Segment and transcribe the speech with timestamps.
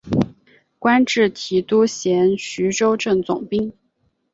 [0.79, 3.71] 官至提督衔徐州镇总兵。